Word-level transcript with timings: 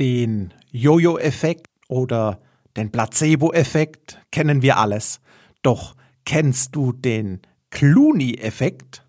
Den 0.00 0.54
Jojo-Effekt 0.70 1.66
oder 1.88 2.40
den 2.76 2.92
Placebo-Effekt 2.92 4.20
kennen 4.30 4.62
wir 4.62 4.76
alles. 4.76 5.20
Doch 5.62 5.96
kennst 6.24 6.76
du 6.76 6.92
den 6.92 7.40
Clooney-Effekt? 7.70 9.04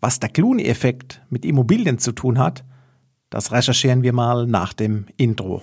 Was 0.00 0.20
der 0.20 0.28
Clooney-Effekt 0.28 1.22
mit 1.30 1.46
Immobilien 1.46 1.98
zu 1.98 2.12
tun 2.12 2.38
hat, 2.38 2.62
das 3.30 3.52
recherchieren 3.52 4.02
wir 4.02 4.12
mal 4.12 4.46
nach 4.46 4.74
dem 4.74 5.06
Intro. 5.16 5.62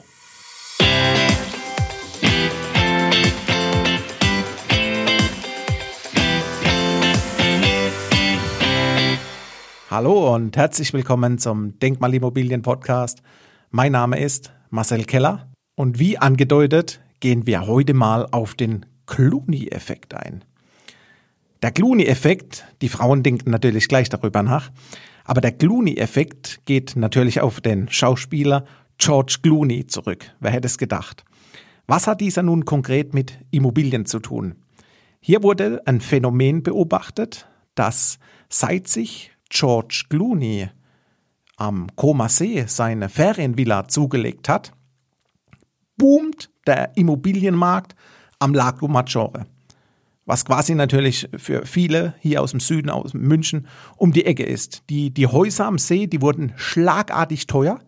Hallo 9.91 10.33
und 10.33 10.57
herzlich 10.57 10.91
willkommen 10.93 11.37
zum 11.37 11.77
Denkmalimmobilien 11.77 12.63
Podcast. 12.63 13.21
Mein 13.71 13.91
Name 13.91 14.19
ist 14.19 14.51
Marcel 14.71 15.03
Keller 15.03 15.47
und 15.75 15.99
wie 15.99 16.17
angedeutet 16.17 17.01
gehen 17.19 17.45
wir 17.45 17.67
heute 17.67 17.93
mal 17.93 18.25
auf 18.31 18.55
den 18.55 18.87
Clooney-Effekt 19.05 20.15
ein. 20.15 20.43
Der 21.61 21.69
Clooney-Effekt, 21.69 22.65
die 22.81 22.89
Frauen 22.89 23.21
denken 23.21 23.51
natürlich 23.51 23.87
gleich 23.87 24.09
darüber 24.09 24.41
nach, 24.41 24.71
aber 25.23 25.39
der 25.39 25.51
Clooney-Effekt 25.51 26.61
geht 26.65 26.95
natürlich 26.95 27.41
auf 27.41 27.61
den 27.61 27.87
Schauspieler 27.91 28.65
George 28.97 29.37
Clooney 29.43 29.85
zurück. 29.85 30.25
Wer 30.39 30.49
hätte 30.49 30.65
es 30.65 30.79
gedacht? 30.79 31.23
Was 31.85 32.07
hat 32.07 32.21
dieser 32.21 32.41
nun 32.41 32.65
konkret 32.65 33.13
mit 33.13 33.37
Immobilien 33.51 34.07
zu 34.07 34.17
tun? 34.17 34.55
Hier 35.19 35.43
wurde 35.43 35.83
ein 35.85 36.01
Phänomen 36.01 36.63
beobachtet, 36.63 37.47
dass 37.75 38.17
seit 38.49 38.87
sich 38.87 39.29
George 39.47 40.05
Clooney 40.09 40.69
am 41.59 41.87
Koma 41.95 42.29
See 42.29 42.63
seine 42.67 43.09
Ferienvilla 43.09 43.87
zugelegt 43.87 44.49
hat, 44.49 44.71
boomt 45.97 46.49
der 46.65 46.95
Immobilienmarkt 46.97 47.95
am 48.39 48.53
Lago 48.53 48.87
Maggiore. 48.87 49.45
Was 50.25 50.45
quasi 50.45 50.75
natürlich 50.75 51.27
für 51.35 51.65
viele 51.65 52.13
hier 52.19 52.41
aus 52.41 52.51
dem 52.51 52.59
Süden, 52.59 52.89
aus 52.89 53.13
München, 53.13 53.67
um 53.97 54.13
die 54.13 54.25
Ecke 54.25 54.43
ist. 54.43 54.83
Die, 54.89 55.11
die 55.11 55.27
Häuser 55.27 55.65
am 55.65 55.77
See, 55.77 56.07
die 56.07 56.21
wurden 56.21 56.53
schlagartig 56.55 57.47
teuer. 57.47 57.79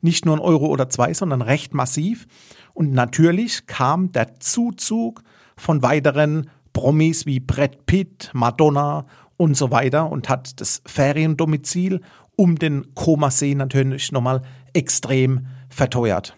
Nicht 0.00 0.24
nur 0.24 0.36
ein 0.36 0.40
Euro 0.40 0.66
oder 0.66 0.88
zwei, 0.88 1.14
sondern 1.14 1.42
recht 1.42 1.74
massiv. 1.74 2.26
Und 2.72 2.92
natürlich 2.92 3.66
kam 3.66 4.10
der 4.10 4.40
Zuzug 4.40 5.22
von 5.56 5.82
weiteren 5.82 6.50
Promis 6.72 7.26
wie 7.26 7.40
Brad 7.40 7.84
Pitt, 7.84 8.30
Madonna 8.32 9.04
und 9.36 9.56
so 9.56 9.70
weiter 9.70 10.10
und 10.10 10.28
hat 10.28 10.60
das 10.60 10.82
Feriendomizil 10.86 12.00
um 12.36 12.56
den 12.56 12.94
Komasee 12.94 13.54
natürlich 13.54 14.12
nochmal 14.12 14.42
extrem 14.72 15.46
verteuert. 15.68 16.36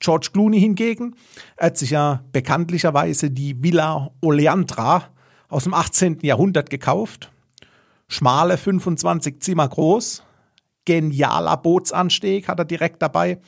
George 0.00 0.30
Clooney 0.32 0.60
hingegen 0.60 1.16
hat 1.58 1.76
sich 1.76 1.90
ja 1.90 2.22
bekanntlicherweise 2.32 3.30
die 3.30 3.62
Villa 3.62 4.10
Oleandra 4.20 5.04
aus 5.48 5.64
dem 5.64 5.74
18. 5.74 6.18
Jahrhundert 6.22 6.70
gekauft. 6.70 7.32
Schmale 8.06 8.56
25 8.56 9.40
Zimmer 9.40 9.68
groß, 9.68 10.22
genialer 10.84 11.56
Bootsanstieg 11.56 12.48
hat 12.48 12.58
er 12.58 12.64
direkt 12.64 13.02
dabei 13.02 13.38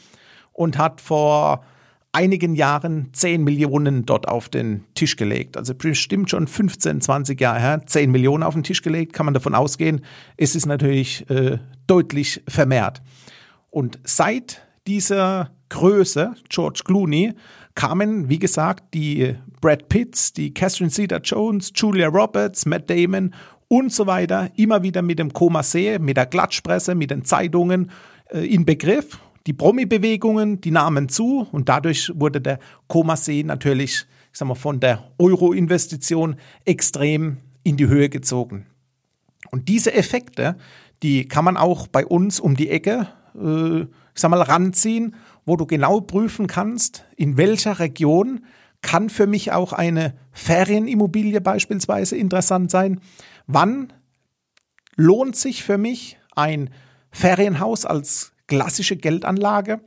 und 0.53 0.77
hat 0.77 1.01
vor 1.01 1.65
einigen 2.13 2.55
Jahren 2.55 3.11
10 3.13 3.45
Millionen 3.45 4.05
dort 4.05 4.27
auf 4.29 4.49
den 4.49 4.85
Tisch 4.95 5.17
gelegt. 5.17 5.57
Also 5.57 5.75
bestimmt 5.75 6.31
schon 6.31 6.47
15, 6.47 7.01
20 7.01 7.41
Jahre 7.41 7.61
her, 7.61 7.83
10 7.87 8.11
Millionen 8.11 8.43
auf 8.43 8.55
den 8.55 8.65
Tisch 8.65 8.83
gelegt, 8.83 9.13
kann 9.13 9.27
man 9.27 9.35
davon 9.35 9.55
ausgehen. 9.55 10.05
Es 10.37 10.55
ist 10.55 10.67
natürlich 10.67 11.29
äh, 11.31 11.59
deutlich 11.87 12.43
vermehrt. 12.49 13.01
Und 13.71 14.01
seit 14.05 14.63
dieser 14.87 15.51
Größe, 15.69 16.35
George 16.49 16.83
Clooney, 16.85 17.35
kamen, 17.77 18.29
wie 18.29 18.41
gesagt, 18.41 18.93
die 18.95 19.37
Brad 19.61 19.89
Pitts, 19.89 20.33
die 20.33 20.53
Catherine 20.53 20.91
Zeta-Jones, 20.91 21.73
Julia 21.77 22.09
Roberts, 22.09 22.67
Matt 22.67 22.91
Damon 22.91 23.33
und 23.69 23.93
so 23.93 24.07
weiter 24.07 24.51
immer 24.57 24.83
wieder 24.83 25.01
mit 25.01 25.21
dem 25.21 25.33
Koma 25.33 25.63
See, 25.63 25.99
mit 26.01 26.17
der 26.17 26.27
Klatschpresse, 26.27 26.97
mit 26.97 27.13
den 27.13 27.25
Zeitungen 27.25 27.91
äh, 28.31 28.45
in 28.45 28.65
Begriff 28.65 29.19
die 29.51 29.55
Promi-Bewegungen, 29.55 30.61
die 30.61 30.71
nahmen 30.71 31.09
zu 31.09 31.45
und 31.51 31.69
dadurch 31.69 32.13
wurde 32.15 32.41
der 32.41 32.61
Komasee 32.87 33.43
natürlich, 33.43 34.07
ich 34.31 34.39
sag 34.39 34.47
mal, 34.47 34.55
von 34.55 34.79
der 34.79 35.11
Euro-Investition 35.19 36.37
extrem 36.65 37.39
in 37.65 37.77
die 37.77 37.89
Höhe 37.89 38.09
gezogen. 38.09 38.67
Und 39.51 39.69
diese 39.69 39.93
Effekte, 39.93 40.57
die 41.03 41.27
kann 41.27 41.45
man 41.45 41.57
auch 41.57 41.89
bei 41.89 42.07
uns 42.07 42.39
um 42.39 42.55
die 42.55 42.71
Ecke, 42.71 43.09
äh, 43.35 43.81
ich 43.81 43.89
sag 44.15 44.31
mal, 44.31 44.41
ranziehen, 44.41 45.17
wo 45.45 45.57
du 45.57 45.67
genau 45.67 46.01
prüfen 46.01 46.47
kannst, 46.47 47.05
in 47.17 47.37
welcher 47.37 47.81
Region 47.81 48.45
kann 48.83 49.11
für 49.11 49.27
mich 49.27 49.51
auch 49.51 49.73
eine 49.73 50.15
Ferienimmobilie 50.31 51.41
beispielsweise 51.41 52.17
interessant 52.17 52.71
sein. 52.71 53.01
Wann 53.49 53.93
lohnt 54.95 55.35
sich 55.35 55.65
für 55.65 55.77
mich 55.77 56.21
ein 56.37 56.71
Ferienhaus 57.11 57.85
als 57.85 58.30
klassische 58.51 58.97
Geldanlage? 58.97 59.81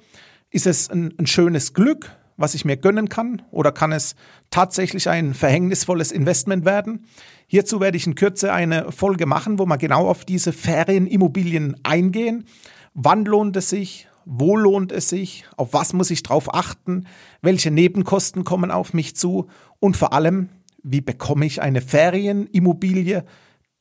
Ist 0.49 0.65
es 0.65 0.89
ein, 0.89 1.13
ein 1.19 1.27
schönes 1.27 1.73
Glück, 1.73 2.15
was 2.37 2.55
ich 2.55 2.65
mir 2.65 2.77
gönnen 2.77 3.09
kann? 3.09 3.43
Oder 3.51 3.71
kann 3.71 3.91
es 3.91 4.15
tatsächlich 4.49 5.09
ein 5.09 5.33
verhängnisvolles 5.33 6.11
Investment 6.11 6.65
werden? 6.65 7.05
Hierzu 7.45 7.81
werde 7.81 7.97
ich 7.97 8.07
in 8.07 8.15
Kürze 8.15 8.53
eine 8.53 8.91
Folge 8.91 9.25
machen, 9.25 9.59
wo 9.59 9.65
wir 9.65 9.77
genau 9.77 10.07
auf 10.07 10.25
diese 10.25 10.53
Ferienimmobilien 10.53 11.75
eingehen. 11.83 12.45
Wann 12.93 13.25
lohnt 13.25 13.55
es 13.57 13.69
sich? 13.69 14.07
Wo 14.25 14.55
lohnt 14.55 14.93
es 14.93 15.09
sich? 15.09 15.43
Auf 15.57 15.73
was 15.73 15.91
muss 15.91 16.09
ich 16.09 16.23
drauf 16.23 16.53
achten? 16.53 17.05
Welche 17.41 17.69
Nebenkosten 17.69 18.45
kommen 18.45 18.71
auf 18.71 18.93
mich 18.93 19.17
zu? 19.17 19.47
Und 19.79 19.97
vor 19.97 20.13
allem, 20.13 20.49
wie 20.81 21.01
bekomme 21.01 21.45
ich 21.45 21.61
eine 21.61 21.81
Ferienimmobilie 21.81 23.25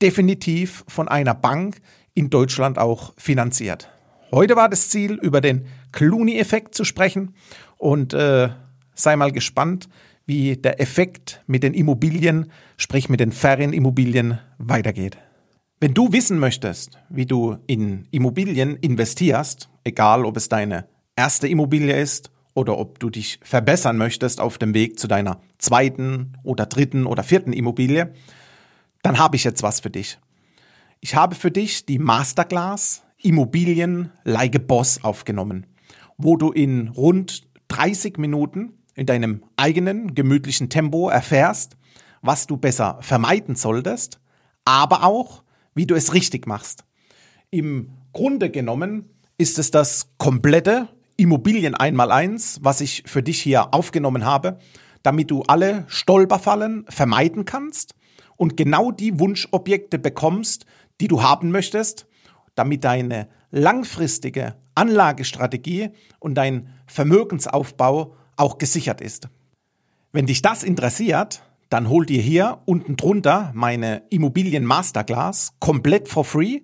definitiv 0.03 0.85
von 0.89 1.07
einer 1.07 1.35
Bank 1.35 1.81
in 2.15 2.31
Deutschland 2.31 2.79
auch 2.79 3.15
finanziert? 3.17 3.89
Heute 4.35 4.57
war 4.57 4.71
das 4.71 4.89
Ziel, 4.89 5.13
über 5.21 5.43
den 5.43 5.67
Clooney-Effekt 5.93 6.75
zu 6.75 6.85
sprechen 6.85 7.35
und 7.77 8.15
äh, 8.15 8.49
sei 8.95 9.15
mal 9.17 9.31
gespannt, 9.31 9.91
wie 10.25 10.57
der 10.57 10.81
Effekt 10.81 11.43
mit 11.47 11.63
den 11.63 11.75
Immobilien, 11.75 12.51
sprich 12.79 13.11
mit 13.11 13.21
den 13.21 13.31
Ferienimmobilien, 13.31 14.39
weitergeht. 14.57 15.19
Wenn 15.81 15.93
du 15.93 16.13
wissen 16.13 16.39
möchtest, 16.39 16.99
wie 17.11 17.27
du 17.27 17.59
in 17.67 18.09
Immobilien 18.11 18.77
investierst, 18.77 19.69
egal 19.85 20.25
ob 20.25 20.39
es 20.39 20.49
deine 20.49 20.87
erste 21.15 21.47
Immobilie 21.47 22.01
ist 22.01 22.31
oder 22.55 22.79
ob 22.79 23.01
du 23.01 23.11
dich 23.11 23.39
verbessern 23.43 23.99
möchtest 23.99 24.41
auf 24.41 24.57
dem 24.57 24.73
Weg 24.73 24.99
zu 24.99 25.09
deiner 25.09 25.41
zweiten 25.59 26.39
oder 26.43 26.65
dritten 26.65 27.05
oder 27.05 27.23
vierten 27.23 27.53
Immobilie, 27.53 28.15
dann 29.03 29.19
habe 29.19 29.37
ich 29.37 29.45
jetzt 29.45 29.63
was 29.63 29.81
für 29.81 29.91
dich. 29.91 30.19
Ich 31.01 31.17
habe 31.17 31.35
für 31.35 31.51
dich 31.51 31.85
die 31.85 31.99
Masterclass 31.99 33.02
Immobilien 33.23 34.11
like 34.25 34.57
a 34.57 34.59
Boss 34.59 35.03
aufgenommen, 35.05 35.67
wo 36.19 36.37
du 36.37 36.51
in 36.51 36.89
rund 36.89 37.43
30 37.69 38.19
Minuten 38.19 38.75
in 38.95 39.07
deinem 39.07 39.43
eigenen 39.57 40.15
gemütlichen 40.15 40.69
Tempo 40.69 41.09
erfährst, 41.09 41.77
was 42.21 42.47
du 42.47 42.57
besser 42.57 42.99
vermeiden 43.01 43.55
solltest, 43.55 44.21
aber 44.65 45.05
auch, 45.05 45.43
wie 45.75 45.87
du 45.87 45.95
es 45.95 46.15
richtig 46.15 46.47
machst. 46.47 46.85
Im 47.51 47.91
Grunde 48.13 48.51
genommen 48.51 49.09
ist 49.39 49.59
es 49.59 49.71
das 49.71 50.11
komplette 50.19 50.89
Immobilien 51.17 51.75
einmal 51.75 52.11
eins, 52.11 52.59
was 52.63 52.81
ich 52.81 53.05
für 53.07 53.23
dich 53.23 53.41
hier 53.41 53.75
aufgenommen 53.75 54.25
habe, 54.25 54.59
damit 55.03 55.31
du 55.31 55.43
alle 55.43 55.85
Stolperfallen 55.89 56.85
vermeiden 56.89 57.45
kannst 57.45 57.95
und 58.37 58.57
genau 58.57 58.91
die 58.91 59.19
Wunschobjekte 59.19 59.99
bekommst, 59.99 60.67
die 61.01 61.09
du 61.09 61.23
haben 61.23 61.51
möchtest, 61.51 62.07
damit 62.55 62.85
deine 62.85 63.29
langfristige 63.51 64.57
Anlagestrategie 64.75 65.91
und 66.19 66.35
dein 66.35 66.69
Vermögensaufbau 66.87 68.17
auch 68.37 68.59
gesichert 68.59 69.01
ist. 69.01 69.29
Wenn 70.13 70.27
dich 70.27 70.43
das 70.43 70.63
interessiert, 70.63 71.43
dann 71.69 71.89
hol 71.89 72.05
dir 72.05 72.21
hier 72.21 72.59
unten 72.67 72.97
drunter 72.97 73.51
meine 73.55 74.03
Immobilien 74.11 74.65
Masterclass 74.65 75.55
komplett 75.59 76.09
for 76.09 76.25
free 76.25 76.61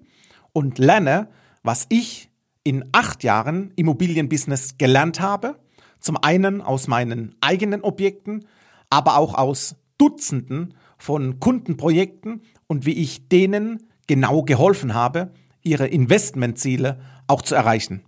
und 0.53 0.79
lerne, 0.79 1.29
was 1.63 1.87
ich 1.89 2.31
in 2.63 2.85
acht 2.93 3.25
Jahren 3.25 3.73
Immobilienbusiness 3.77 4.77
gelernt 4.77 5.21
habe. 5.21 5.59
Zum 6.01 6.17
einen 6.23 6.61
aus 6.61 6.89
meinen 6.89 7.35
eigenen 7.41 7.81
Objekten, 7.83 8.47
aber 8.91 9.17
auch 9.17 9.35
aus 9.35 9.77
Dutzenden 9.97 10.75
von 10.99 11.41
Kundenprojekten 11.41 12.43
und 12.67 12.85
wie 12.85 12.93
ich 12.93 13.29
denen 13.29 13.89
genau 14.07 14.43
geholfen 14.43 14.95
habe, 14.95 15.33
ihre 15.63 15.87
Investmentziele 15.87 17.01
auch 17.27 17.43
zu 17.43 17.55
erreichen. 17.55 18.05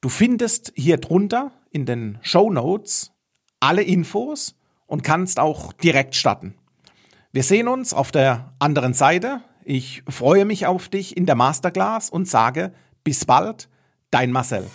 Du 0.00 0.08
findest 0.08 0.72
hier 0.76 0.98
drunter 0.98 1.50
in 1.70 1.86
den 1.86 2.18
Show 2.22 2.50
Notes 2.50 3.12
alle 3.60 3.82
Infos 3.82 4.54
und 4.86 5.02
kannst 5.02 5.40
auch 5.40 5.72
direkt 5.72 6.14
starten. 6.14 6.54
Wir 7.32 7.42
sehen 7.42 7.68
uns 7.68 7.92
auf 7.92 8.10
der 8.10 8.54
anderen 8.58 8.94
Seite. 8.94 9.42
Ich 9.64 10.02
freue 10.08 10.44
mich 10.44 10.66
auf 10.66 10.88
dich 10.88 11.16
in 11.16 11.26
der 11.26 11.34
Masterclass 11.34 12.10
und 12.10 12.28
sage 12.28 12.72
bis 13.04 13.24
bald, 13.24 13.68
dein 14.10 14.32
Marcel. 14.32 14.66